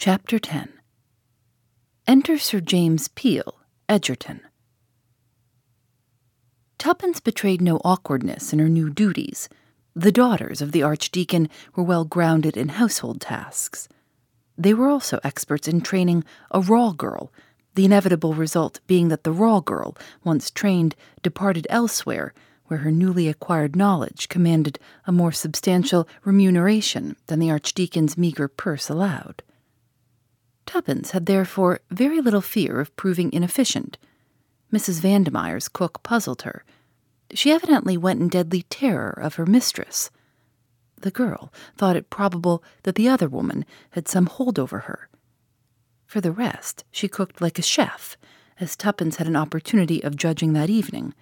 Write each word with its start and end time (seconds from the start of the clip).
Chapter 0.00 0.38
10 0.38 0.68
Enter 2.06 2.38
Sir 2.38 2.60
James 2.60 3.08
Peel, 3.08 3.58
Edgerton. 3.88 4.42
Tuppence 6.78 7.18
betrayed 7.18 7.60
no 7.60 7.80
awkwardness 7.84 8.52
in 8.52 8.60
her 8.60 8.68
new 8.68 8.90
duties. 8.90 9.48
The 9.96 10.12
daughters 10.12 10.62
of 10.62 10.70
the 10.70 10.84
Archdeacon 10.84 11.48
were 11.74 11.82
well 11.82 12.04
grounded 12.04 12.56
in 12.56 12.68
household 12.68 13.20
tasks. 13.20 13.88
They 14.56 14.72
were 14.72 14.88
also 14.88 15.18
experts 15.24 15.66
in 15.66 15.80
training 15.80 16.22
a 16.52 16.60
raw 16.60 16.92
girl, 16.92 17.32
the 17.74 17.84
inevitable 17.84 18.34
result 18.34 18.78
being 18.86 19.08
that 19.08 19.24
the 19.24 19.32
raw 19.32 19.58
girl, 19.58 19.96
once 20.22 20.48
trained, 20.48 20.94
departed 21.24 21.66
elsewhere, 21.68 22.32
where 22.66 22.78
her 22.78 22.92
newly 22.92 23.26
acquired 23.26 23.74
knowledge 23.74 24.28
commanded 24.28 24.78
a 25.08 25.10
more 25.10 25.32
substantial 25.32 26.06
remuneration 26.22 27.16
than 27.26 27.40
the 27.40 27.50
Archdeacon's 27.50 28.16
meagre 28.16 28.46
purse 28.46 28.88
allowed. 28.88 29.42
Tuppence 30.68 31.12
had 31.12 31.24
therefore 31.24 31.80
very 31.90 32.20
little 32.20 32.42
fear 32.42 32.78
of 32.78 32.94
proving 32.94 33.32
inefficient. 33.32 33.96
Mrs. 34.70 35.00
Vandemeyer's 35.00 35.66
cook 35.66 36.02
puzzled 36.02 36.42
her. 36.42 36.62
She 37.32 37.50
evidently 37.50 37.96
went 37.96 38.20
in 38.20 38.28
deadly 38.28 38.66
terror 38.68 39.08
of 39.10 39.36
her 39.36 39.46
mistress. 39.46 40.10
The 41.00 41.10
girl 41.10 41.50
thought 41.78 41.96
it 41.96 42.10
probable 42.10 42.62
that 42.82 42.96
the 42.96 43.08
other 43.08 43.28
woman 43.28 43.64
had 43.92 44.08
some 44.08 44.26
hold 44.26 44.58
over 44.58 44.80
her. 44.80 45.08
For 46.04 46.20
the 46.20 46.32
rest, 46.32 46.84
she 46.90 47.08
cooked 47.08 47.40
like 47.40 47.58
a 47.58 47.62
chef, 47.62 48.18
as 48.60 48.76
Tuppence 48.76 49.16
had 49.16 49.26
an 49.26 49.36
opportunity 49.36 50.04
of 50.04 50.16
judging 50.16 50.52
that 50.52 50.68
evening. 50.68 51.14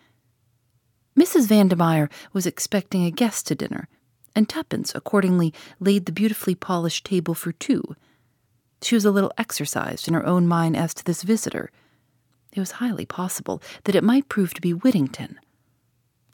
Mrs. 1.16 1.46
Vandemeyer 1.46 2.10
was 2.32 2.46
expecting 2.46 3.04
a 3.04 3.12
guest 3.12 3.46
to 3.46 3.54
dinner, 3.54 3.86
and 4.34 4.48
Tuppence 4.48 4.92
accordingly 4.92 5.54
laid 5.78 6.06
the 6.06 6.12
beautifully 6.12 6.56
polished 6.56 7.06
table 7.06 7.32
for 7.32 7.52
two 7.52 7.94
she 8.82 8.94
was 8.94 9.04
a 9.04 9.10
little 9.10 9.32
exercised 9.38 10.08
in 10.08 10.14
her 10.14 10.26
own 10.26 10.46
mind 10.46 10.76
as 10.76 10.94
to 10.94 11.04
this 11.04 11.22
visitor. 11.22 11.70
It 12.52 12.60
was 12.60 12.72
highly 12.72 13.06
possible 13.06 13.62
that 13.84 13.94
it 13.94 14.04
might 14.04 14.28
prove 14.28 14.54
to 14.54 14.60
be 14.60 14.72
Whittington. 14.72 15.38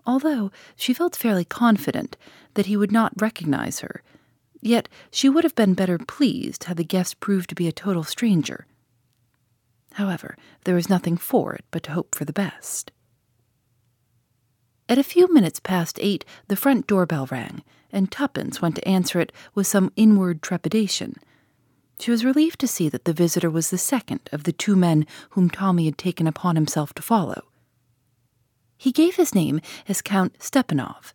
Although 0.04 0.50
she 0.76 0.92
felt 0.92 1.16
fairly 1.16 1.44
confident 1.44 2.16
that 2.54 2.66
he 2.66 2.76
would 2.76 2.92
not 2.92 3.20
recognize 3.20 3.80
her, 3.80 4.02
yet 4.60 4.88
she 5.10 5.28
would 5.28 5.44
have 5.44 5.54
been 5.54 5.74
better 5.74 5.98
pleased 5.98 6.64
had 6.64 6.76
the 6.76 6.84
guest 6.84 7.20
proved 7.20 7.48
to 7.50 7.54
be 7.54 7.68
a 7.68 7.72
total 7.72 8.02
stranger. 8.02 8.66
However, 9.94 10.36
there 10.64 10.74
was 10.74 10.88
nothing 10.88 11.16
for 11.16 11.54
it 11.54 11.64
but 11.70 11.82
to 11.84 11.92
hope 11.92 12.14
for 12.14 12.24
the 12.24 12.32
best. 12.32 12.90
At 14.88 14.98
a 14.98 15.04
few 15.04 15.32
minutes 15.32 15.60
past 15.60 15.98
eight, 16.00 16.24
the 16.48 16.56
front 16.56 16.86
doorbell 16.86 17.28
rang, 17.30 17.62
and 17.92 18.10
Tuppence 18.10 18.60
went 18.60 18.76
to 18.76 18.88
answer 18.88 19.20
it 19.20 19.32
with 19.54 19.66
some 19.66 19.92
inward 19.96 20.42
trepidation 20.42 21.16
she 22.00 22.10
was 22.10 22.24
relieved 22.24 22.58
to 22.60 22.66
see 22.66 22.88
that 22.88 23.04
the 23.04 23.12
visitor 23.12 23.50
was 23.50 23.70
the 23.70 23.78
second 23.78 24.28
of 24.32 24.44
the 24.44 24.52
two 24.52 24.74
men 24.76 25.06
whom 25.30 25.48
Tommy 25.48 25.84
had 25.84 25.98
taken 25.98 26.26
upon 26.26 26.56
himself 26.56 26.92
to 26.94 27.02
follow. 27.02 27.44
He 28.76 28.90
gave 28.90 29.16
his 29.16 29.34
name 29.34 29.60
as 29.88 30.02
Count 30.02 30.38
Stepanov. 30.38 31.12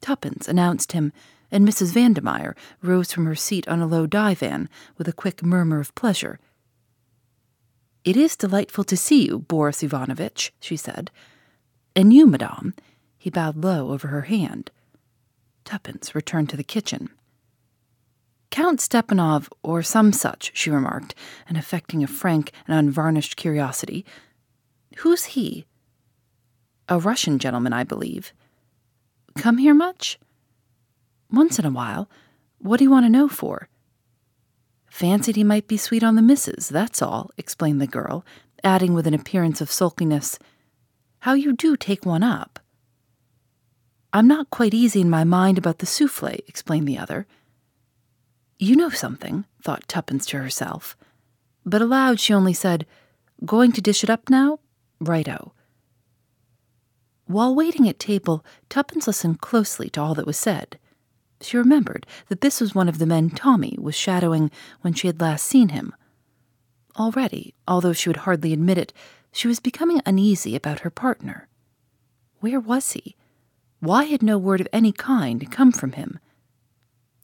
Tuppence 0.00 0.48
announced 0.48 0.92
him, 0.92 1.12
and 1.50 1.66
Mrs. 1.66 1.92
Vandemeyer 1.92 2.54
rose 2.82 3.12
from 3.12 3.26
her 3.26 3.36
seat 3.36 3.68
on 3.68 3.80
a 3.80 3.86
low 3.86 4.06
divan 4.06 4.68
with 4.96 5.08
a 5.08 5.12
quick 5.12 5.42
murmur 5.42 5.80
of 5.80 5.94
pleasure. 5.94 6.40
It 8.04 8.16
is 8.16 8.36
delightful 8.36 8.84
to 8.84 8.96
see 8.96 9.26
you, 9.26 9.38
Boris 9.38 9.82
Ivanovitch, 9.82 10.52
she 10.60 10.76
said. 10.76 11.10
And 11.94 12.12
you, 12.12 12.26
madame? 12.26 12.74
He 13.16 13.30
bowed 13.30 13.56
low 13.56 13.92
over 13.92 14.08
her 14.08 14.22
hand. 14.22 14.70
Tuppence 15.64 16.14
returned 16.14 16.48
to 16.50 16.56
the 16.56 16.64
kitchen. 16.64 17.10
Count 18.50 18.80
Stepanov, 18.80 19.48
or 19.62 19.82
some 19.82 20.12
such, 20.12 20.50
she 20.54 20.70
remarked, 20.70 21.14
and 21.48 21.56
affecting 21.56 22.02
a 22.02 22.06
frank 22.06 22.52
and 22.66 22.76
unvarnished 22.76 23.36
curiosity. 23.36 24.04
Who's 24.98 25.26
he? 25.26 25.66
A 26.88 26.98
Russian 26.98 27.38
gentleman, 27.38 27.72
I 27.72 27.84
believe. 27.84 28.32
Come 29.36 29.58
here 29.58 29.74
much? 29.74 30.18
Once 31.30 31.58
in 31.58 31.66
a 31.66 31.70
while. 31.70 32.08
What 32.58 32.78
do 32.78 32.84
you 32.84 32.90
want 32.90 33.04
to 33.04 33.10
know 33.10 33.28
for? 33.28 33.68
Fancied 34.90 35.36
he 35.36 35.44
might 35.44 35.68
be 35.68 35.76
sweet 35.76 36.02
on 36.02 36.16
the 36.16 36.22
missus, 36.22 36.68
that's 36.68 37.02
all, 37.02 37.30
explained 37.36 37.80
the 37.80 37.86
girl, 37.86 38.24
adding 38.64 38.94
with 38.94 39.06
an 39.06 39.14
appearance 39.14 39.60
of 39.60 39.70
sulkiness, 39.70 40.38
How 41.20 41.34
you 41.34 41.52
do 41.52 41.76
take 41.76 42.06
one 42.06 42.22
up. 42.22 42.58
I'm 44.12 44.26
not 44.26 44.50
quite 44.50 44.74
easy 44.74 45.00
in 45.00 45.10
my 45.10 45.22
mind 45.22 45.58
about 45.58 45.78
the 45.78 45.86
souffle, 45.86 46.38
explained 46.48 46.88
the 46.88 46.98
other. 46.98 47.26
You 48.58 48.74
know 48.74 48.90
something, 48.90 49.44
thought 49.62 49.86
Tuppence 49.86 50.26
to 50.26 50.38
herself. 50.38 50.96
But 51.64 51.80
aloud 51.80 52.18
she 52.18 52.34
only 52.34 52.52
said, 52.52 52.86
Going 53.44 53.70
to 53.72 53.80
dish 53.80 54.02
it 54.02 54.10
up 54.10 54.28
now? 54.28 54.58
Righto. 55.00 55.52
While 57.26 57.54
waiting 57.54 57.88
at 57.88 58.00
table, 58.00 58.44
Tuppence 58.68 59.06
listened 59.06 59.40
closely 59.40 59.88
to 59.90 60.00
all 60.00 60.14
that 60.14 60.26
was 60.26 60.38
said. 60.38 60.78
She 61.40 61.56
remembered 61.56 62.04
that 62.28 62.40
this 62.40 62.60
was 62.60 62.74
one 62.74 62.88
of 62.88 62.98
the 62.98 63.06
men 63.06 63.30
Tommy 63.30 63.76
was 63.78 63.94
shadowing 63.94 64.50
when 64.80 64.92
she 64.92 65.06
had 65.06 65.20
last 65.20 65.44
seen 65.46 65.68
him. 65.68 65.94
Already, 66.98 67.54
although 67.68 67.92
she 67.92 68.08
would 68.08 68.18
hardly 68.18 68.52
admit 68.52 68.78
it, 68.78 68.92
she 69.30 69.46
was 69.46 69.60
becoming 69.60 70.00
uneasy 70.04 70.56
about 70.56 70.80
her 70.80 70.90
partner. 70.90 71.46
Where 72.40 72.58
was 72.58 72.92
he? 72.92 73.14
Why 73.78 74.04
had 74.04 74.22
no 74.22 74.36
word 74.36 74.60
of 74.60 74.68
any 74.72 74.90
kind 74.90 75.48
come 75.52 75.70
from 75.70 75.92
him? 75.92 76.18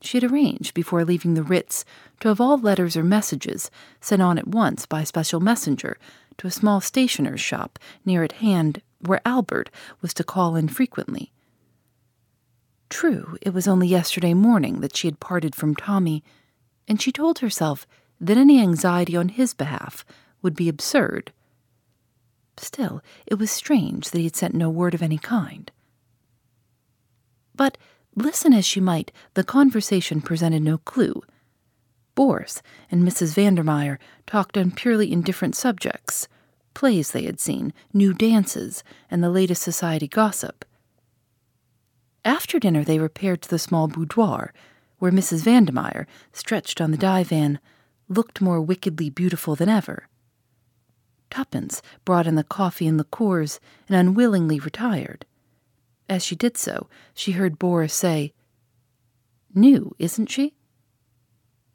She 0.05 0.19
had 0.19 0.31
arranged 0.31 0.75
before 0.75 1.03
leaving 1.03 1.33
the 1.33 1.43
Ritz 1.43 1.83
to 2.21 2.29
have 2.29 2.39
all 2.39 2.59
letters 2.59 2.95
or 2.95 3.03
messages 3.03 3.71
sent 4.03 4.21
on 4.21 4.37
at 4.37 4.47
once 4.47 4.85
by 4.85 5.03
special 5.03 5.41
messenger 5.41 5.97
to 6.37 6.47
a 6.47 6.51
small 6.51 6.83
stationer's 6.83 7.41
shop 7.41 7.79
near 8.05 8.23
at 8.23 8.33
hand 8.33 8.83
where 8.99 9.23
Albert 9.25 9.71
was 10.03 10.13
to 10.15 10.23
call 10.23 10.57
in 10.57 10.69
frequently. 10.69 11.33
True, 12.91 13.39
it 13.41 13.55
was 13.55 13.67
only 13.67 13.89
yesterday 13.89 14.35
morning 14.35 14.83
that 14.83 14.95
she 14.95 15.09
had 15.09 15.21
parted 15.21 15.55
from 15.55 15.75
Tommy, 15.75 16.23
and 16.87 17.01
she 17.01 17.11
told 17.11 17.39
herself 17.39 17.87
that 18.21 18.37
any 18.37 18.61
anxiety 18.61 19.17
on 19.17 19.31
his 19.31 19.55
behalf 19.55 20.05
would 20.43 20.55
be 20.55 20.69
absurd. 20.69 21.33
Still, 22.59 23.03
it 23.27 23.37
was 23.37 23.51
strange 23.51 24.11
that 24.11 24.19
he 24.19 24.25
had 24.25 24.37
sent 24.37 24.55
no 24.55 24.69
word 24.69 24.93
of 24.93 25.03
any 25.03 25.19
kind. 25.19 25.73
But 27.57 27.79
Listen 28.17 28.53
as 28.53 28.65
she 28.65 28.81
might, 28.81 29.13
the 29.35 29.45
conversation 29.45 30.21
presented 30.21 30.63
no 30.63 30.79
clue. 30.79 31.23
Boris 32.15 32.63
and 32.91 33.03
Mrs. 33.03 33.35
Vandemeyer 33.35 33.99
talked 34.27 34.57
on 34.57 34.71
purely 34.71 35.13
indifferent 35.13 35.57
subjects 35.57 36.29
plays 36.75 37.13
they 37.13 37.25
had 37.25 37.41
seen, 37.41 37.73
new 37.93 38.13
dances, 38.13 38.85
and 39.11 39.23
the 39.23 39.31
latest 39.31 39.63
society 39.63 40.09
gossip. 40.09 40.65
After 42.25 42.59
dinner, 42.59 42.85
they 42.85 42.99
repaired 42.99 43.43
to 43.43 43.49
the 43.49 43.59
small 43.59 43.89
boudoir, 43.89 44.53
where 44.99 45.13
Mrs. 45.13 45.45
Vandemeyer, 45.45 46.07
stretched 46.33 46.81
on 46.81 46.91
the 46.91 46.97
divan, 46.97 47.61
looked 48.09 48.41
more 48.41 48.61
wickedly 48.61 49.09
beautiful 49.09 49.55
than 49.55 49.69
ever. 49.69 50.09
Tuppence 51.31 51.81
brought 52.05 52.27
in 52.27 52.35
the 52.35 52.45
coffee 52.45 52.87
and 52.87 52.99
liqueurs 52.99 53.61
and 53.89 53.97
unwillingly 53.97 54.61
retired. 54.61 55.27
As 56.09 56.25
she 56.25 56.37
did 56.37 56.57
so, 56.57 56.89
she 57.15 57.33
heard 57.33 57.59
Boris 57.59 57.95
say, 57.95 58.33
New, 59.55 59.95
isn't 59.99 60.27
she? 60.27 60.55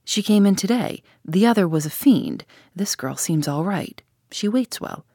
She 0.04 0.22
came 0.22 0.46
in 0.46 0.56
today. 0.56 1.02
The 1.24 1.46
other 1.46 1.68
was 1.68 1.86
a 1.86 1.90
fiend. 1.90 2.44
This 2.76 2.96
girl 2.96 3.16
seems 3.16 3.48
all 3.48 3.64
right. 3.64 4.02
She 4.32 4.48
waits 4.48 4.82
well. 4.82 5.06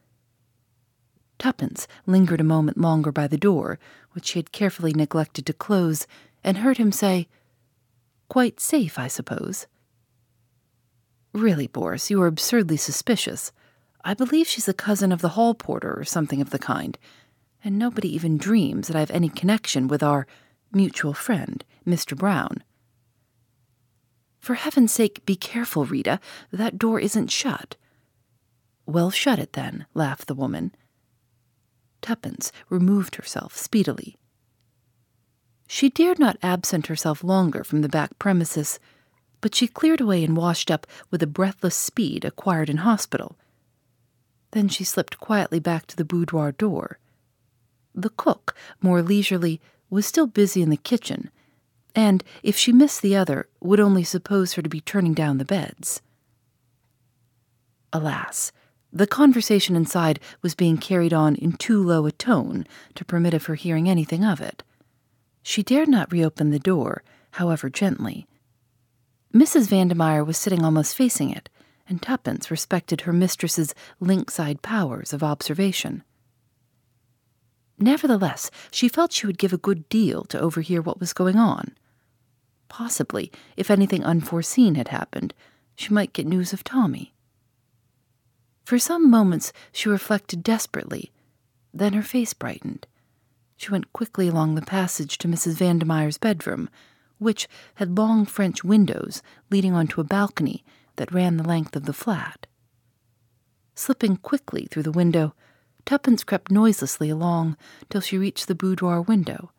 Tuppence 1.39 1.87
lingered 2.07 2.41
a 2.41 2.45
moment 2.45 2.79
longer 2.79 3.13
by 3.13 3.27
the 3.27 3.37
door, 3.37 3.79
which 4.13 4.27
she 4.27 4.39
had 4.39 4.53
carefully 4.53 4.93
neglected 4.93 5.47
to 5.47 5.53
close, 5.53 6.07
and 6.43 6.59
heard 6.59 6.79
him 6.79 6.93
say, 6.93 7.29
Quite 8.29 8.61
safe, 8.61 8.99
I 8.99 9.09
suppose. 9.09 9.67
Really, 11.33 11.67
Boris, 11.67 12.11
you 12.11 12.23
are 12.23 12.29
absurdly 12.29 12.77
suspicious. 12.77 13.53
I 14.05 14.15
believe 14.15 14.47
she's 14.47 14.69
a 14.69 14.75
cousin 14.75 15.11
of 15.13 15.21
the 15.21 15.31
hall 15.31 15.55
porter 15.55 15.93
or 15.99 16.05
something 16.05 16.41
of 16.41 16.51
the 16.51 16.59
kind, 16.59 16.97
and 17.65 17.79
nobody 17.79 18.15
even 18.15 18.37
dreams 18.37 18.87
that 18.87 18.97
I 18.97 19.01
have 19.01 19.11
any 19.11 19.31
connection 19.31 19.89
with 19.89 20.03
our 20.03 20.27
mutual 20.71 21.15
friend, 21.15 21.65
Mr. 21.87 22.17
Brown. 22.17 22.63
For 24.39 24.55
heaven's 24.55 24.93
sake, 24.93 25.25
be 25.25 25.37
careful, 25.37 25.87
Rita. 25.87 26.21
That 26.53 26.79
door 26.79 27.01
isn't 27.01 27.31
shut. 27.31 27.77
Well, 28.85 29.11
shut 29.11 29.39
it 29.39 29.55
then, 29.55 29.87
laughed 29.95 30.27
the 30.27 30.35
woman. 30.35 30.75
Tuppence 32.03 32.53
removed 32.69 33.17
herself 33.17 33.57
speedily. 33.57 34.19
She 35.67 35.89
dared 35.89 36.19
not 36.19 36.37
absent 36.43 36.89
herself 36.89 37.25
longer 37.25 37.65
from 37.65 37.81
the 37.81 37.89
back 37.89 38.19
premises, 38.19 38.79
but 39.41 39.55
she 39.55 39.67
cleared 39.67 40.03
away 40.03 40.23
and 40.23 40.37
washed 40.37 40.71
up 40.71 40.87
with 41.11 41.23
a 41.23 41.27
breathless 41.27 41.75
speed 41.75 42.27
acquired 42.27 42.69
in 42.69 42.79
hospital. 42.79 43.39
Then 44.51 44.69
she 44.69 44.85
slipped 44.85 45.19
quietly 45.19 45.59
back 45.59 45.87
to 45.87 45.97
the 45.97 46.05
boudoir 46.05 46.53
door. 46.53 46.99
The 47.95 48.11
cook, 48.11 48.55
more 48.81 49.03
leisurely, 49.03 49.61
was 49.89 50.07
still 50.07 50.27
busy 50.27 50.63
in 50.63 50.71
the 50.71 50.77
kitchen, 50.77 51.31
and, 51.95 52.25
if 52.43 52.57
she 52.57 52.73
missed 52.73 53.03
the 53.03 53.15
other, 53.15 53.49
would 53.61 53.79
only 53.79 54.03
suppose 54.03 54.55
her 54.55 54.63
to 54.63 54.69
be 54.69 54.81
turning 54.81 55.15
down 55.15 55.39
the 55.39 55.45
beds. 55.45 56.03
Alas, 57.93 58.51
the 58.93 59.07
conversation 59.07 59.77
inside 59.77 60.19
was 60.43 60.55
being 60.55 60.77
carried 60.77 61.13
on 61.13 61.37
in 61.37 61.53
too 61.53 61.83
low 61.83 62.07
a 62.07 62.13
tone 62.13 62.67
to 62.95 63.05
permit 63.05 63.35
of 63.35 63.47
her 63.47 63.55
hearing 63.55 63.89
anything 63.89 64.25
of 64.25 64.41
it. 64.41 64.63
She 65.43 65.63
dared 65.63 65.89
not 65.89 66.11
reopen 66.11 66.51
the 66.51 66.59
door, 66.59 67.03
however 67.33 67.71
gently. 67.71 68.27
Mrs. 69.33 69.69
Vandemeyer 69.69 70.25
was 70.25 70.39
sitting 70.39 70.65
almost 70.65 70.97
facing 70.97 71.31
it, 71.31 71.49
and 71.89 72.01
Tuppence 72.01 72.51
respected 72.51 73.03
her 73.03 73.13
mistress's 73.13 73.75
lynx-eyed 74.01 74.63
powers 74.63 75.13
of 75.13 75.23
observation. 75.23 76.03
Nevertheless, 77.79 78.51
she 78.71 78.89
felt 78.89 79.13
she 79.13 79.27
would 79.27 79.39
give 79.39 79.53
a 79.53 79.59
good 79.59 79.89
deal 79.89 80.25
to 80.25 80.41
overhear 80.41 80.81
what 80.81 81.01
was 81.01 81.13
going 81.13 81.37
on. 81.37 81.75
Possibly, 82.69 83.31
if 83.57 83.71
anything 83.71 84.05
unforeseen 84.05 84.77
had 84.77 84.89
happened, 84.89 85.35
she 85.75 85.93
might 85.93 86.13
get 86.13 86.27
news 86.27 86.53
of 86.53 86.65
Tommy. 86.65 87.15
For 88.65 88.79
some 88.79 89.11
moments 89.11 89.53
she 89.73 89.89
reflected 89.89 90.43
desperately. 90.43 91.13
Then 91.73 91.93
her 91.93 92.03
face 92.03 92.33
brightened. 92.33 92.87
She 93.57 93.71
went 93.71 93.93
quickly 93.93 94.29
along 94.29 94.55
the 94.55 94.63
passage 94.63 95.19
to 95.19 95.29
Mrs. 95.29 95.55
Vandemeyer's 95.55 96.19
bedroom, 96.19 96.71
which 97.19 97.49
had 97.77 97.99
long 97.99 98.25
French 98.27 98.65
windows 98.65 99.23
leading 99.51 99.75
onto 99.75 100.01
a 100.01 100.05
balcony 100.05 100.65
that 100.97 101.13
ran 101.13 101.37
the 101.37 101.47
length 101.47 101.77
of 101.77 101.85
the 101.85 101.93
flat. 101.93 102.47
Slipping 103.75 104.17
quickly 104.17 104.67
through 104.71 104.85
the 104.85 104.93
window, 104.93 105.35
Tuppence 105.85 106.25
crept 106.25 106.51
noiselessly 106.51 107.11
along 107.11 107.57
till 107.91 108.01
she 108.01 108.19
reached 108.19 108.49
the 108.49 108.55
boudoir 108.55 109.03
window. 109.03 109.53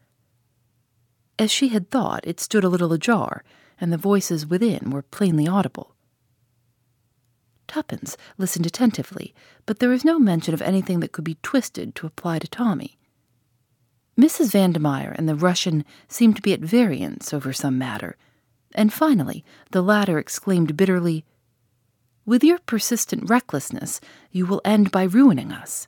As 1.38 1.52
she 1.52 1.70
had 1.70 1.92
thought, 1.92 2.26
it 2.26 2.40
stood 2.40 2.64
a 2.64 2.70
little 2.70 2.94
ajar, 2.94 3.44
and 3.80 3.92
the 3.92 3.98
voices 3.98 4.48
within 4.48 4.90
were 4.90 5.02
plainly 5.02 5.48
audible. 5.48 5.96
Tuppence 7.68 8.16
listened 8.38 8.66
attentively, 8.66 9.34
but 9.66 9.80
there 9.80 9.90
was 9.90 10.06
no 10.06 10.18
mention 10.18 10.54
of 10.54 10.62
anything 10.62 11.00
that 11.02 11.12
could 11.12 11.26
be 11.26 11.38
twisted 11.44 11.94
to 11.96 12.08
apply 12.08 12.40
to 12.40 12.48
Tommy. 12.48 12.98
Mrs. 14.18 14.52
Vandemeyer 14.52 15.14
and 15.18 15.28
the 15.28 15.36
Russian 15.36 15.84
seemed 16.08 16.38
to 16.38 16.42
be 16.42 16.54
at 16.54 16.62
variance 16.62 17.34
over 17.34 17.52
some 17.52 17.78
matter, 17.78 18.16
and 18.74 18.94
finally 18.94 19.44
the 19.72 19.82
latter 19.82 20.18
exclaimed 20.18 20.78
bitterly, 20.78 21.26
With 22.26 22.44
your 22.44 22.60
persistent 22.60 23.30
recklessness, 23.30 24.00
you 24.32 24.46
will 24.46 24.62
end 24.64 24.92
by 24.92 25.04
ruining 25.04 25.52
us. 25.52 25.88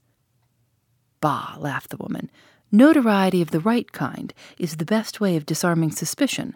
Bah, 1.19 1.55
laughed 1.57 1.89
the 1.89 1.97
woman. 1.97 2.29
Notoriety 2.71 3.41
of 3.41 3.51
the 3.51 3.59
right 3.59 3.91
kind 3.91 4.33
is 4.57 4.75
the 4.75 4.85
best 4.85 5.21
way 5.21 5.35
of 5.35 5.45
disarming 5.45 5.91
suspicion. 5.91 6.55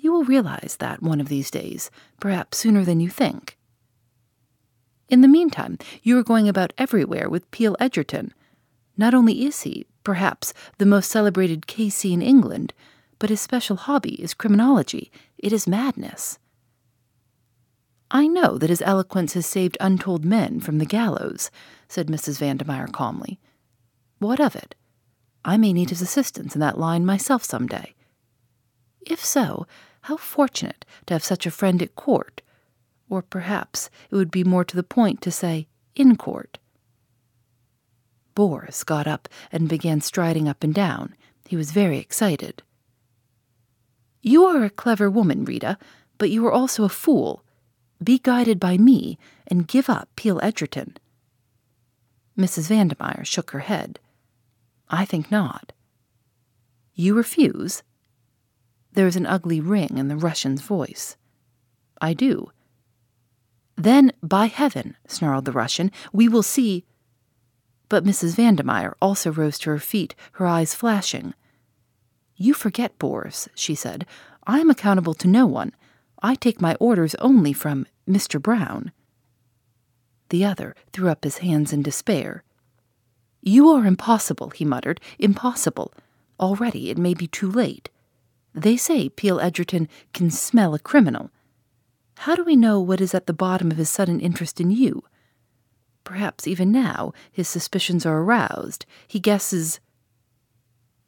You 0.00 0.12
will 0.12 0.24
realize 0.24 0.76
that 0.78 1.02
one 1.02 1.20
of 1.20 1.28
these 1.28 1.50
days, 1.50 1.90
perhaps 2.20 2.58
sooner 2.58 2.84
than 2.84 3.00
you 3.00 3.10
think. 3.10 3.58
In 5.08 5.22
the 5.22 5.28
meantime, 5.28 5.78
you 6.02 6.18
are 6.18 6.22
going 6.22 6.48
about 6.48 6.72
everywhere 6.78 7.28
with 7.28 7.50
Peel 7.50 7.76
Edgerton. 7.80 8.32
Not 8.96 9.14
only 9.14 9.44
is 9.44 9.62
he, 9.62 9.86
perhaps, 10.04 10.52
the 10.78 10.86
most 10.86 11.10
celebrated 11.10 11.66
K.C. 11.66 12.12
in 12.12 12.22
England, 12.22 12.72
but 13.18 13.30
his 13.30 13.40
special 13.40 13.76
hobby 13.76 14.20
is 14.22 14.34
criminology. 14.34 15.10
It 15.38 15.52
is 15.52 15.66
madness. 15.66 16.38
I 18.10 18.26
know 18.26 18.56
that 18.58 18.70
his 18.70 18.82
eloquence 18.82 19.34
has 19.34 19.46
saved 19.46 19.76
untold 19.80 20.24
men 20.24 20.60
from 20.60 20.78
the 20.78 20.86
gallows, 20.86 21.50
said 21.88 22.08
Mrs. 22.08 22.38
Vandemeyer 22.38 22.90
calmly. 22.90 23.38
What 24.18 24.40
of 24.40 24.56
it? 24.56 24.74
I 25.44 25.56
may 25.56 25.72
need 25.72 25.90
his 25.90 26.02
assistance 26.02 26.54
in 26.54 26.60
that 26.60 26.78
line 26.78 27.06
myself 27.06 27.44
some 27.44 27.66
day. 27.66 27.94
If 29.00 29.24
so, 29.24 29.66
how 30.02 30.16
fortunate 30.16 30.84
to 31.06 31.14
have 31.14 31.24
such 31.24 31.46
a 31.46 31.50
friend 31.50 31.82
at 31.82 31.94
court 31.94 32.42
or 33.08 33.22
perhaps 33.22 33.90
it 34.10 34.16
would 34.16 34.30
be 34.30 34.44
more 34.44 34.64
to 34.64 34.76
the 34.76 34.82
point 34.82 35.20
to 35.22 35.30
say, 35.30 35.66
in 35.94 36.16
court. 36.16 36.58
Boris 38.34 38.84
got 38.84 39.06
up 39.06 39.28
and 39.50 39.68
began 39.68 40.00
striding 40.00 40.48
up 40.48 40.62
and 40.62 40.74
down. 40.74 41.14
He 41.46 41.56
was 41.56 41.72
very 41.72 41.98
excited. 41.98 42.62
You 44.22 44.44
are 44.44 44.64
a 44.64 44.70
clever 44.70 45.10
woman, 45.10 45.44
Rita, 45.44 45.78
but 46.18 46.30
you 46.30 46.46
are 46.46 46.52
also 46.52 46.84
a 46.84 46.88
fool. 46.88 47.42
Be 48.02 48.18
guided 48.18 48.60
by 48.60 48.76
me 48.76 49.18
and 49.46 49.66
give 49.66 49.88
up 49.88 50.08
Peel 50.14 50.38
Edgerton. 50.42 50.96
Mrs. 52.38 52.68
Vandemeyer 52.68 53.24
shook 53.24 53.50
her 53.50 53.60
head. 53.60 53.98
I 54.90 55.04
think 55.04 55.30
not. 55.30 55.72
You 56.94 57.14
refuse? 57.14 57.82
There 58.92 59.06
is 59.06 59.16
an 59.16 59.26
ugly 59.26 59.60
ring 59.60 59.98
in 59.98 60.08
the 60.08 60.16
Russian's 60.16 60.62
voice. 60.62 61.16
I 62.00 62.14
do. 62.14 62.50
Then, 63.76 64.12
by 64.22 64.46
heaven, 64.46 64.96
snarled 65.06 65.44
the 65.44 65.52
Russian, 65.52 65.92
we 66.12 66.28
will 66.28 66.42
see. 66.42 66.84
But 67.88 68.04
Mrs. 68.04 68.34
Vandemeyer 68.34 68.94
also 69.00 69.30
rose 69.30 69.58
to 69.60 69.70
her 69.70 69.78
feet, 69.78 70.14
her 70.32 70.46
eyes 70.46 70.74
flashing. 70.74 71.34
You 72.36 72.54
forget, 72.54 72.98
Boris, 72.98 73.48
she 73.54 73.74
said. 73.74 74.06
I 74.46 74.58
am 74.58 74.70
accountable 74.70 75.14
to 75.14 75.28
no 75.28 75.46
one. 75.46 75.72
I 76.22 76.34
take 76.34 76.60
my 76.60 76.74
orders 76.76 77.14
only 77.16 77.52
from 77.52 77.86
Mr. 78.08 78.42
Brown. 78.42 78.90
The 80.30 80.44
other 80.44 80.74
threw 80.92 81.08
up 81.08 81.24
his 81.24 81.38
hands 81.38 81.72
in 81.72 81.82
despair. 81.82 82.42
You 83.40 83.68
are 83.70 83.86
impossible, 83.86 84.50
he 84.50 84.64
muttered. 84.64 85.00
Impossible. 85.18 85.92
Already 86.40 86.90
it 86.90 86.98
may 86.98 87.14
be 87.14 87.26
too 87.26 87.50
late. 87.50 87.90
They 88.54 88.76
say 88.76 89.08
Peel 89.08 89.40
Edgerton 89.40 89.88
can 90.12 90.30
smell 90.30 90.74
a 90.74 90.78
criminal. 90.78 91.30
How 92.18 92.34
do 92.34 92.42
we 92.42 92.56
know 92.56 92.80
what 92.80 93.00
is 93.00 93.14
at 93.14 93.26
the 93.26 93.32
bottom 93.32 93.70
of 93.70 93.76
his 93.76 93.90
sudden 93.90 94.20
interest 94.20 94.60
in 94.60 94.70
you? 94.70 95.04
Perhaps 96.02 96.46
even 96.46 96.72
now 96.72 97.12
his 97.30 97.48
suspicions 97.48 98.04
are 98.04 98.18
aroused. 98.18 98.86
He 99.06 99.20
guesses. 99.20 99.78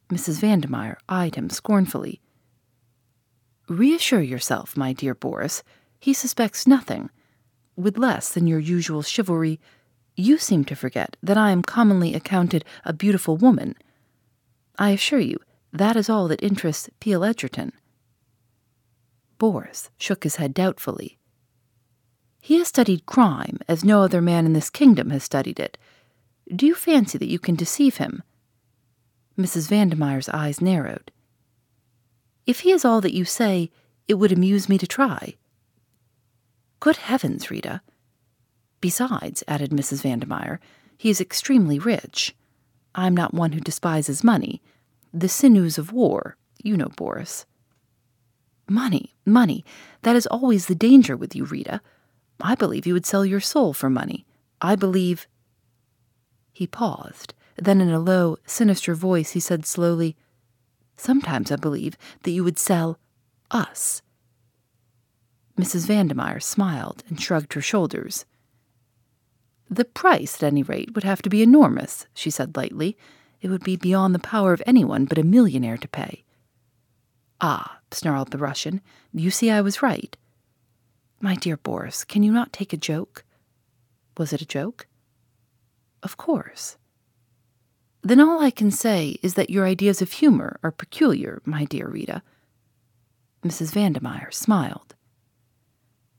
Mrs. 0.09 0.39
Vandemeyer 0.41 0.97
eyed 1.09 1.35
him 1.35 1.49
scornfully. 1.49 2.21
Reassure 3.67 4.21
yourself, 4.21 4.77
my 4.77 4.93
dear 4.93 5.15
Boris. 5.15 5.63
He 5.99 6.13
suspects 6.13 6.67
nothing. 6.67 7.09
With 7.75 7.97
less 7.97 8.31
than 8.31 8.47
your 8.47 8.59
usual 8.59 9.01
chivalry, 9.01 9.59
you 10.15 10.37
seem 10.37 10.65
to 10.65 10.75
forget 10.75 11.17
that 11.23 11.37
I 11.37 11.51
am 11.51 11.61
commonly 11.61 12.13
accounted 12.13 12.65
a 12.85 12.93
beautiful 12.93 13.37
woman. 13.37 13.75
I 14.77 14.91
assure 14.91 15.19
you, 15.19 15.37
that 15.71 15.95
is 15.95 16.09
all 16.09 16.27
that 16.27 16.43
interests 16.43 16.89
Peel 16.99 17.23
Edgerton. 17.23 17.71
Boris 19.37 19.89
shook 19.97 20.23
his 20.23 20.35
head 20.35 20.53
doubtfully. 20.53 21.17
He 22.41 22.57
has 22.57 22.67
studied 22.67 23.05
crime 23.05 23.59
as 23.67 23.83
no 23.83 24.01
other 24.01 24.21
man 24.21 24.45
in 24.45 24.53
this 24.53 24.69
kingdom 24.69 25.11
has 25.11 25.23
studied 25.23 25.59
it. 25.59 25.77
Do 26.53 26.65
you 26.65 26.75
fancy 26.75 27.17
that 27.17 27.29
you 27.29 27.39
can 27.39 27.55
deceive 27.55 27.97
him? 27.97 28.23
Mrs. 29.37 29.69
Vandemeyer's 29.69 30.29
eyes 30.29 30.61
narrowed. 30.61 31.11
If 32.45 32.61
he 32.61 32.71
is 32.71 32.83
all 32.83 33.01
that 33.01 33.13
you 33.13 33.25
say, 33.25 33.71
it 34.07 34.15
would 34.15 34.31
amuse 34.31 34.67
me 34.67 34.77
to 34.77 34.87
try. 34.87 35.35
Good 36.79 36.97
heavens, 36.97 37.49
Rita. 37.49 37.81
Besides, 38.81 39.43
added 39.47 39.69
Mrs. 39.69 40.01
Vandemeyer, 40.01 40.59
he 40.97 41.09
is 41.09 41.21
extremely 41.21 41.79
rich. 41.79 42.35
I'm 42.95 43.15
not 43.15 43.33
one 43.33 43.53
who 43.53 43.61
despises 43.61 44.23
money. 44.23 44.61
The 45.13 45.29
sinews 45.29 45.77
of 45.77 45.93
war, 45.93 46.35
you 46.61 46.75
know, 46.75 46.89
Boris. 46.95 47.45
Money, 48.67 49.13
money. 49.25 49.63
That 50.01 50.15
is 50.15 50.27
always 50.27 50.65
the 50.65 50.75
danger 50.75 51.15
with 51.15 51.35
you, 51.35 51.45
Rita. 51.45 51.81
I 52.41 52.55
believe 52.55 52.85
you 52.87 52.93
would 52.93 53.05
sell 53.05 53.25
your 53.25 53.39
soul 53.39 53.73
for 53.73 53.89
money. 53.89 54.25
I 54.61 54.75
believe. 54.75 55.27
He 56.51 56.67
paused. 56.67 57.33
Then, 57.57 57.81
in 57.81 57.89
a 57.89 57.99
low, 57.99 58.37
sinister 58.45 58.95
voice, 58.95 59.31
he 59.31 59.39
said 59.39 59.65
slowly, 59.65 60.15
Sometimes 60.97 61.51
I 61.51 61.55
believe 61.55 61.97
that 62.23 62.31
you 62.31 62.43
would 62.43 62.59
sell 62.59 62.99
us. 63.49 64.01
Mrs. 65.59 65.87
Vandemeyer 65.87 66.41
smiled 66.41 67.03
and 67.07 67.19
shrugged 67.19 67.53
her 67.53 67.61
shoulders. 67.61 68.25
The 69.71 69.85
price, 69.85 70.35
at 70.35 70.47
any 70.47 70.63
rate, 70.63 70.93
would 70.93 71.05
have 71.05 71.21
to 71.21 71.29
be 71.29 71.41
enormous, 71.41 72.05
she 72.13 72.29
said 72.29 72.57
lightly. 72.57 72.97
It 73.41 73.47
would 73.47 73.63
be 73.63 73.77
beyond 73.77 74.13
the 74.13 74.19
power 74.19 74.51
of 74.51 74.61
anyone 74.65 75.05
but 75.05 75.17
a 75.17 75.23
millionaire 75.23 75.77
to 75.77 75.87
pay. 75.87 76.25
Ah, 77.39 77.79
snarled 77.89 78.31
the 78.31 78.37
Russian, 78.37 78.81
you 79.13 79.31
see 79.31 79.49
I 79.49 79.61
was 79.61 79.81
right. 79.81 80.17
My 81.21 81.35
dear 81.35 81.55
Boris, 81.55 82.03
can 82.03 82.21
you 82.21 82.33
not 82.33 82.51
take 82.51 82.73
a 82.73 82.77
joke? 82.77 83.23
Was 84.17 84.33
it 84.33 84.41
a 84.41 84.45
joke? 84.45 84.87
Of 86.03 86.17
course. 86.17 86.77
Then 88.03 88.19
all 88.19 88.41
I 88.41 88.51
can 88.51 88.71
say 88.71 89.17
is 89.21 89.35
that 89.35 89.49
your 89.49 89.65
ideas 89.65 90.01
of 90.01 90.11
humor 90.11 90.59
are 90.63 90.71
peculiar, 90.71 91.41
my 91.45 91.63
dear 91.63 91.87
Rita. 91.87 92.23
Mrs. 93.43 93.71
Vandemeyer 93.71 94.33
smiled. 94.33 94.95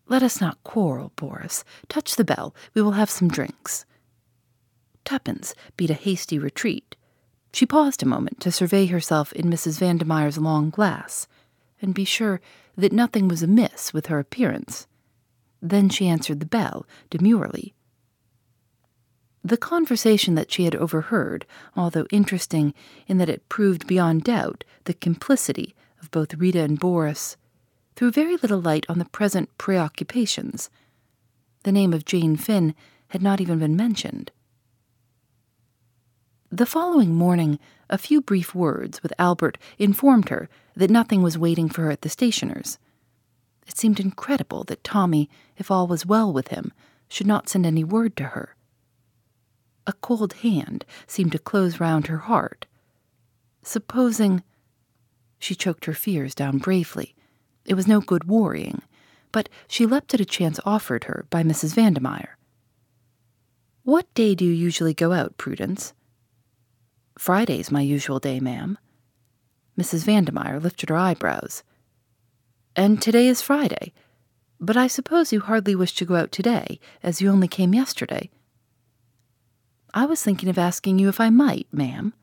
Let 0.08 0.22
us 0.22 0.40
not 0.40 0.62
quarrel, 0.64 1.12
Boris. 1.16 1.64
Touch 1.88 2.16
the 2.16 2.24
bell. 2.24 2.54
We 2.74 2.82
will 2.82 2.92
have 2.92 3.10
some 3.10 3.28
drinks. 3.28 3.84
Tuppence 5.04 5.54
beat 5.76 5.90
a 5.90 5.94
hasty 5.94 6.38
retreat. 6.38 6.96
She 7.52 7.66
paused 7.66 8.02
a 8.02 8.06
moment 8.06 8.40
to 8.40 8.52
survey 8.52 8.86
herself 8.86 9.32
in 9.32 9.46
Mrs. 9.46 9.78
Vandemeyer's 9.78 10.38
long 10.38 10.70
glass 10.70 11.28
and 11.80 11.94
be 11.94 12.04
sure 12.04 12.40
that 12.76 12.92
nothing 12.92 13.28
was 13.28 13.42
amiss 13.42 13.92
with 13.92 14.06
her 14.06 14.18
appearance. 14.18 14.86
Then 15.60 15.88
she 15.88 16.08
answered 16.08 16.40
the 16.40 16.46
bell 16.46 16.86
demurely. 17.10 17.74
The 19.44 19.56
conversation 19.56 20.34
that 20.36 20.52
she 20.52 20.64
had 20.64 20.76
overheard, 20.76 21.46
although 21.76 22.06
interesting 22.10 22.74
in 23.06 23.18
that 23.18 23.28
it 23.28 23.48
proved 23.48 23.86
beyond 23.86 24.22
doubt 24.24 24.64
the 24.84 24.94
complicity 24.94 25.74
of 26.00 26.10
both 26.10 26.34
Rita 26.34 26.60
and 26.60 26.78
Boris, 26.78 27.36
threw 27.94 28.10
very 28.10 28.36
little 28.36 28.60
light 28.60 28.86
on 28.88 28.98
the 28.98 29.04
present 29.04 29.56
preoccupations. 29.58 30.70
The 31.64 31.72
name 31.72 31.92
of 31.92 32.04
Jane 32.04 32.36
Finn 32.36 32.74
had 33.08 33.22
not 33.22 33.40
even 33.40 33.58
been 33.58 33.76
mentioned. 33.76 34.30
The 36.50 36.66
following 36.66 37.14
morning, 37.14 37.58
a 37.88 37.98
few 37.98 38.20
brief 38.20 38.54
words 38.54 39.02
with 39.02 39.12
Albert 39.18 39.58
informed 39.78 40.28
her 40.28 40.48
that 40.74 40.90
nothing 40.90 41.22
was 41.22 41.38
waiting 41.38 41.68
for 41.68 41.82
her 41.82 41.90
at 41.90 42.02
the 42.02 42.08
stationer's. 42.08 42.78
It 43.66 43.78
seemed 43.78 44.00
incredible 44.00 44.64
that 44.64 44.84
Tommy, 44.84 45.30
if 45.56 45.70
all 45.70 45.86
was 45.86 46.04
well 46.04 46.32
with 46.32 46.48
him, 46.48 46.72
should 47.08 47.26
not 47.26 47.48
send 47.48 47.64
any 47.64 47.84
word 47.84 48.16
to 48.16 48.24
her. 48.24 48.56
A 49.86 49.92
cold 49.94 50.34
hand 50.34 50.84
seemed 51.06 51.32
to 51.32 51.38
close 51.38 51.80
round 51.80 52.06
her 52.06 52.18
heart. 52.18 52.66
Supposing. 53.62 54.42
She 55.38 55.54
choked 55.54 55.84
her 55.86 55.94
fears 55.94 56.34
down 56.34 56.58
bravely 56.58 57.14
it 57.64 57.74
was 57.74 57.86
no 57.86 58.00
good 58.00 58.24
worrying, 58.24 58.82
but 59.30 59.48
she 59.66 59.86
leapt 59.86 60.14
at 60.14 60.20
a 60.20 60.24
chance 60.24 60.60
offered 60.64 61.04
her 61.04 61.26
by 61.30 61.42
Mrs. 61.42 61.74
Vandemeyer. 61.74 62.36
What 63.84 64.12
day 64.14 64.34
do 64.34 64.44
you 64.44 64.52
usually 64.52 64.94
go 64.94 65.12
out, 65.12 65.36
Prudence? 65.36 65.92
Friday's 67.18 67.70
my 67.70 67.80
usual 67.80 68.18
day, 68.18 68.40
ma'am. 68.40 68.78
Mrs. 69.78 70.04
Vandemeyer 70.04 70.62
lifted 70.62 70.88
her 70.88 70.96
eyebrows. 70.96 71.62
And 72.76 73.02
today 73.02 73.26
is 73.26 73.42
Friday. 73.42 73.92
But 74.60 74.76
I 74.76 74.86
suppose 74.86 75.32
you 75.32 75.40
hardly 75.40 75.74
wish 75.74 75.94
to 75.96 76.04
go 76.04 76.14
out 76.14 76.30
today, 76.30 76.78
as 77.02 77.20
you 77.20 77.30
only 77.30 77.48
came 77.48 77.74
yesterday. 77.74 78.30
I 79.92 80.06
was 80.06 80.22
thinking 80.22 80.48
of 80.48 80.58
asking 80.58 80.98
you 80.98 81.08
if 81.08 81.20
I 81.20 81.30
might, 81.30 81.66
ma'am. 81.72 82.14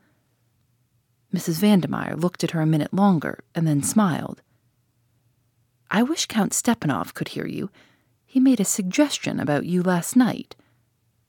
Mrs. 1.34 1.60
Vandemeyer 1.60 2.20
looked 2.20 2.42
at 2.42 2.50
her 2.52 2.60
a 2.60 2.66
minute 2.66 2.92
longer 2.92 3.44
and 3.54 3.66
then 3.66 3.82
smiled. 3.82 4.42
I 5.90 6.02
wish 6.02 6.26
Count 6.26 6.52
Stepanov 6.52 7.14
could 7.14 7.28
hear 7.28 7.46
you. 7.46 7.70
He 8.24 8.38
made 8.38 8.60
a 8.60 8.64
suggestion 8.64 9.40
about 9.40 9.66
you 9.66 9.82
last 9.82 10.14
night. 10.14 10.54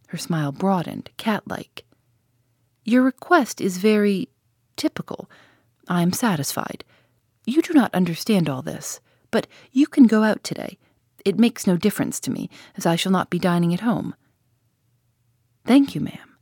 Her 0.10 0.18
smile 0.18 0.52
broadened, 0.52 1.10
cat-like. 1.18 1.86
Your 2.84 3.02
request 3.02 3.60
is 3.60 3.78
very 3.78 4.30
typical. 4.76 5.30
I 5.88 6.02
am 6.02 6.14
satisfied. 6.14 6.84
You 7.46 7.62
do 7.62 7.74
not 7.74 7.94
understand 7.96 8.50
all 8.50 8.62
this, 8.62 9.00
but 9.32 9.48
you 9.72 9.88
can 9.88 10.06
go 10.06 10.24
out 10.24 10.44
today. 10.44 10.78
It 11.26 11.40
makes 11.40 11.66
no 11.66 11.78
difference 11.78 12.20
to 12.22 12.32
me, 12.32 12.50
as 12.78 12.86
I 12.86 12.96
shall 12.96 13.12
not 13.12 13.30
be 13.30 13.40
dining 13.40 13.74
at 13.74 13.82
home. 13.82 14.16
Thank 15.66 15.96
you, 15.96 16.02
ma'am. 16.02 16.38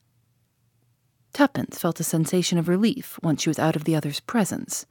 Tuppence 1.34 1.80
felt 1.80 2.00
a 2.00 2.04
sensation 2.04 2.58
of 2.58 2.68
relief 2.68 3.18
once 3.22 3.44
she 3.44 3.50
was 3.50 3.60
out 3.60 3.76
of 3.76 3.86
the 3.86 3.96
other's 3.96 4.20
presence. 4.20 4.86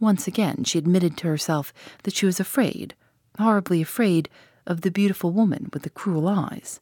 Once 0.00 0.26
again, 0.26 0.64
she 0.64 0.78
admitted 0.78 1.16
to 1.16 1.28
herself 1.28 1.72
that 2.02 2.14
she 2.14 2.24
was 2.24 2.40
afraid, 2.40 2.94
horribly 3.38 3.82
afraid, 3.82 4.28
of 4.66 4.80
the 4.80 4.90
beautiful 4.90 5.30
woman 5.30 5.68
with 5.72 5.82
the 5.82 5.90
cruel 5.90 6.26
eyes. 6.26 6.80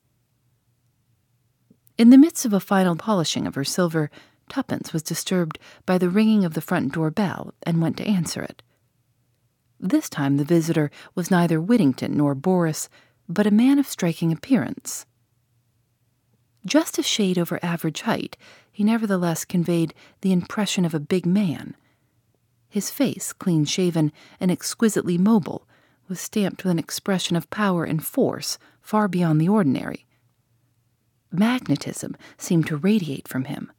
In 1.96 2.10
the 2.10 2.18
midst 2.18 2.44
of 2.44 2.52
a 2.52 2.60
final 2.60 2.94
polishing 2.94 3.46
of 3.46 3.56
her 3.56 3.64
silver, 3.64 4.08
Tuppence 4.48 4.92
was 4.92 5.02
disturbed 5.02 5.58
by 5.84 5.98
the 5.98 6.08
ringing 6.08 6.44
of 6.44 6.54
the 6.54 6.60
front 6.60 6.92
door 6.92 7.10
bell 7.10 7.52
and 7.64 7.82
went 7.82 7.96
to 7.96 8.06
answer 8.06 8.40
it. 8.42 8.62
This 9.80 10.08
time 10.08 10.36
the 10.36 10.44
visitor 10.44 10.90
was 11.14 11.30
neither 11.30 11.60
Whittington 11.60 12.16
nor 12.16 12.34
Boris, 12.34 12.88
but 13.28 13.46
a 13.46 13.50
man 13.50 13.78
of 13.78 13.86
striking 13.86 14.32
appearance. 14.32 15.06
Just 16.64 16.98
a 16.98 17.02
shade 17.02 17.38
over 17.38 17.58
average 17.62 18.02
height, 18.02 18.36
he 18.70 18.84
nevertheless 18.84 19.44
conveyed 19.44 19.92
the 20.20 20.32
impression 20.32 20.84
of 20.84 20.94
a 20.94 21.00
big 21.00 21.26
man 21.26 21.74
his 22.68 22.90
face, 22.90 23.32
clean 23.32 23.64
shaven 23.64 24.12
and 24.40 24.50
exquisitely 24.50 25.18
mobile, 25.18 25.66
was 26.08 26.20
stamped 26.20 26.64
with 26.64 26.70
an 26.70 26.78
expression 26.78 27.36
of 27.36 27.50
power 27.50 27.84
and 27.84 28.04
force 28.04 28.58
far 28.80 29.08
beyond 29.08 29.40
the 29.40 29.48
ordinary. 29.48 30.06
Magnetism 31.30 32.16
seemed 32.36 32.66
to 32.66 32.76
radiate 32.76 33.28
from 33.28 33.44
him. 33.44 33.70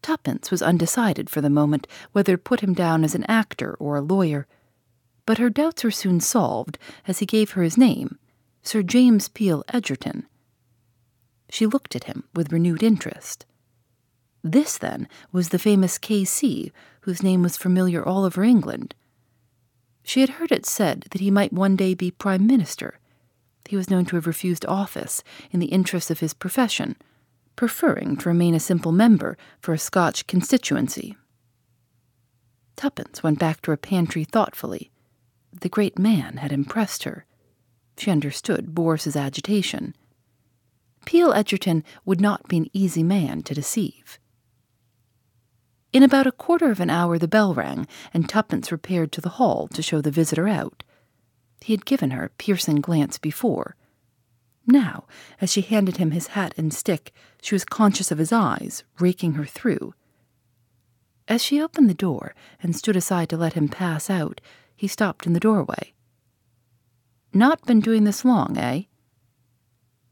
Tuppence 0.00 0.50
was 0.50 0.62
undecided 0.62 1.30
for 1.30 1.40
the 1.40 1.50
moment 1.50 1.86
whether 2.12 2.36
to 2.36 2.42
put 2.42 2.60
him 2.60 2.74
down 2.74 3.04
as 3.04 3.14
an 3.14 3.24
actor 3.24 3.74
or 3.74 3.96
a 3.96 4.00
lawyer, 4.00 4.46
but 5.26 5.38
her 5.38 5.50
doubts 5.50 5.84
were 5.84 5.90
soon 5.90 6.20
solved 6.20 6.78
as 7.06 7.20
he 7.20 7.26
gave 7.26 7.52
her 7.52 7.62
his 7.62 7.78
name, 7.78 8.18
Sir 8.62 8.82
James 8.82 9.28
Peel 9.28 9.64
Edgerton. 9.68 10.26
She 11.48 11.66
looked 11.66 11.94
at 11.94 12.04
him 12.04 12.24
with 12.34 12.52
renewed 12.52 12.82
interest. 12.82 13.46
This, 14.42 14.78
then, 14.78 15.08
was 15.30 15.50
the 15.50 15.58
famous 15.58 15.98
K.C., 15.98 16.72
whose 17.02 17.22
name 17.22 17.42
was 17.42 17.56
familiar 17.56 18.02
all 18.04 18.24
over 18.24 18.42
England. 18.42 18.94
She 20.02 20.20
had 20.20 20.30
heard 20.30 20.50
it 20.50 20.66
said 20.66 21.06
that 21.10 21.20
he 21.20 21.30
might 21.30 21.52
one 21.52 21.76
day 21.76 21.94
be 21.94 22.10
Prime 22.10 22.46
Minister. 22.46 22.98
He 23.68 23.76
was 23.76 23.90
known 23.90 24.04
to 24.06 24.16
have 24.16 24.26
refused 24.26 24.66
office 24.66 25.22
in 25.50 25.60
the 25.60 25.66
interests 25.66 26.10
of 26.10 26.20
his 26.20 26.34
profession, 26.34 26.96
preferring 27.56 28.16
to 28.16 28.28
remain 28.28 28.54
a 28.54 28.60
simple 28.60 28.92
member 28.92 29.36
for 29.60 29.72
a 29.72 29.78
Scotch 29.78 30.26
constituency. 30.26 31.16
Tuppence 32.76 33.22
went 33.22 33.38
back 33.38 33.62
to 33.62 33.70
her 33.70 33.76
pantry 33.76 34.24
thoughtfully. 34.24 34.90
The 35.52 35.68
great 35.68 35.98
man 35.98 36.38
had 36.38 36.52
impressed 36.52 37.04
her. 37.04 37.24
She 37.96 38.10
understood 38.10 38.74
Boris's 38.74 39.16
agitation. 39.16 39.94
Peel 41.04 41.32
Edgerton 41.32 41.84
would 42.04 42.20
not 42.20 42.48
be 42.48 42.56
an 42.56 42.70
easy 42.72 43.02
man 43.02 43.42
to 43.42 43.54
deceive. 43.54 44.18
In 45.92 46.02
about 46.02 46.26
a 46.26 46.32
quarter 46.32 46.70
of 46.70 46.80
an 46.80 46.88
hour, 46.88 47.18
the 47.18 47.28
bell 47.28 47.52
rang, 47.52 47.86
and 48.14 48.28
Tuppence 48.28 48.72
repaired 48.72 49.12
to 49.12 49.20
the 49.20 49.30
hall 49.30 49.68
to 49.68 49.82
show 49.82 50.00
the 50.00 50.10
visitor 50.10 50.48
out. 50.48 50.82
He 51.60 51.74
had 51.74 51.84
given 51.84 52.12
her 52.12 52.24
a 52.24 52.30
piercing 52.30 52.80
glance 52.80 53.18
before. 53.18 53.76
Now, 54.66 55.04
as 55.40 55.52
she 55.52 55.60
handed 55.60 55.98
him 55.98 56.12
his 56.12 56.28
hat 56.28 56.54
and 56.56 56.72
stick, 56.72 57.12
she 57.42 57.54
was 57.54 57.64
conscious 57.64 58.10
of 58.10 58.18
his 58.18 58.32
eyes, 58.32 58.84
raking 58.98 59.34
her 59.34 59.44
through. 59.44 59.94
As 61.28 61.42
she 61.42 61.60
opened 61.60 61.90
the 61.90 61.94
door 61.94 62.34
and 62.62 62.74
stood 62.74 62.96
aside 62.96 63.28
to 63.28 63.36
let 63.36 63.52
him 63.52 63.68
pass 63.68 64.08
out, 64.08 64.40
he 64.74 64.88
stopped 64.88 65.26
in 65.26 65.34
the 65.34 65.40
doorway. 65.40 65.92
Not 67.34 67.66
been 67.66 67.80
doing 67.80 68.04
this 68.04 68.24
long, 68.24 68.56
eh? 68.56 68.84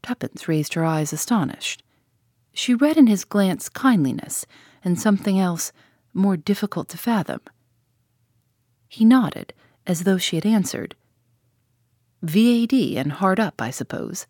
Tuppence 0.03 0.47
raised 0.47 0.75
her 0.75 0.85
eyes 0.85 1.13
astonished. 1.13 1.83
She 2.53 2.75
read 2.75 2.97
in 2.97 3.07
his 3.07 3.25
glance 3.25 3.69
kindliness 3.69 4.47
and 4.85 5.01
something 5.01 5.39
else 5.39 5.73
more 6.13 6.37
difficult 6.37 6.89
to 6.89 6.99
fathom. 6.99 7.41
He 8.89 9.05
nodded, 9.05 9.53
as 9.87 10.05
though 10.05 10.19
she 10.19 10.37
had 10.37 10.47
answered. 10.47 10.97
VAD 12.23 12.73
and 12.97 13.13
hard 13.13 13.41
up, 13.41 13.63
I 13.63 13.71
suppose. 13.71 14.27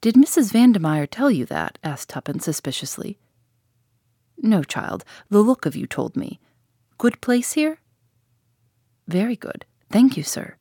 Did 0.00 0.14
Mrs. 0.14 0.52
Vandemeyer 0.52 1.08
tell 1.10 1.30
you 1.30 1.46
that? 1.46 1.78
asked 1.82 2.10
Tuppence 2.10 2.44
suspiciously. 2.44 3.18
No, 4.38 4.62
child, 4.62 5.04
the 5.30 5.40
look 5.40 5.66
of 5.66 5.74
you 5.74 5.86
told 5.86 6.16
me. 6.16 6.38
Good 6.98 7.20
place 7.20 7.54
here? 7.54 7.78
Very 9.08 9.36
good. 9.36 9.64
Thank 9.90 10.16
you, 10.16 10.22
sir. 10.22 10.56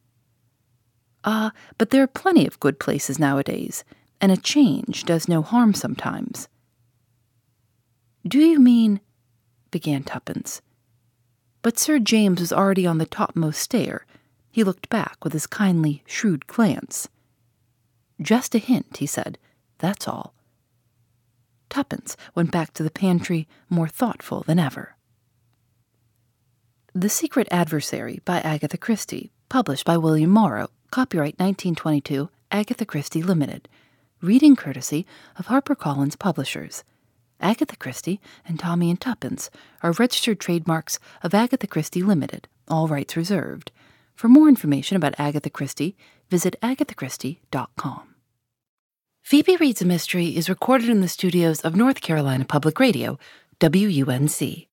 Ah, 1.24 1.51
but 1.77 1.89
there 1.89 2.03
are 2.03 2.07
plenty 2.07 2.47
of 2.47 2.59
good 2.59 2.79
places 2.79 3.19
nowadays, 3.19 3.83
and 4.21 4.31
a 4.31 4.38
change 4.38 5.03
does 5.03 5.27
no 5.27 5.41
harm 5.41 5.74
sometimes. 5.74 6.47
Do 8.27 8.39
you 8.39 8.60
mean? 8.60 9.01
began 9.70 10.03
Tuppence. 10.03 10.62
But 11.62 11.77
Sir 11.77 12.00
James 12.00 12.39
was 12.39 12.51
already 12.51 12.88
on 12.88 12.98
the 12.98 13.05
topmost 13.05 13.62
stair. 13.62 14.05
He 14.51 14.63
looked 14.63 14.89
back 14.89 15.17
with 15.24 15.34
his 15.34 15.46
kindly, 15.46 16.01
shrewd 16.08 16.48
glance. 16.48 17.08
Just 18.20 18.55
a 18.55 18.58
hint, 18.58 18.98
he 18.98 19.05
said. 19.05 19.38
That's 19.77 20.08
all. 20.08 20.34
Tuppence 21.70 22.15
went 22.34 22.51
back 22.51 22.74
to 22.74 22.84
the 22.84 22.89
pantry 22.89 23.48
more 23.70 23.88
thoughtful 23.88 24.41
than 24.41 24.58
ever. 24.58 24.96
The 26.94 27.10
Secret 27.10 27.48
Adversary 27.51 28.22
by 28.25 28.39
Agatha 28.39 28.77
Christie, 28.77 29.32
published 29.50 29.86
by 29.86 29.98
William 29.98 30.29
Morrow, 30.29 30.70
copyright 30.89 31.38
1922, 31.38 32.29
Agatha 32.51 32.86
Christie 32.86 33.22
Limited. 33.22 33.67
Reading 34.22 34.55
courtesy 34.55 35.05
of 35.36 35.48
HarperCollins 35.48 36.17
Publishers. 36.17 36.84
Agatha 37.39 37.75
Christie 37.75 38.19
and 38.47 38.59
Tommy 38.59 38.89
and 38.89 38.99
Tuppence 38.99 39.49
are 39.83 39.91
registered 39.93 40.39
trademarks 40.39 40.99
of 41.23 41.33
Agatha 41.33 41.67
Christie 41.67 42.03
Limited, 42.03 42.47
all 42.67 42.87
rights 42.87 43.15
reserved. 43.15 43.71
For 44.15 44.27
more 44.27 44.47
information 44.47 44.95
about 44.97 45.19
Agatha 45.19 45.49
Christie, 45.49 45.95
visit 46.29 46.55
agathachristie.com. 46.61 48.15
Phoebe 49.23 49.55
Reads 49.57 49.81
a 49.81 49.85
Mystery 49.85 50.37
is 50.37 50.49
recorded 50.49 50.89
in 50.89 51.01
the 51.01 51.07
studios 51.07 51.61
of 51.61 51.75
North 51.75 52.01
Carolina 52.01 52.45
Public 52.45 52.79
Radio, 52.79 53.17
WUNC. 53.59 54.67